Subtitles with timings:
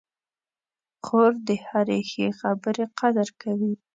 [1.05, 3.73] خور د هرې ښې خبرې قدر کوي.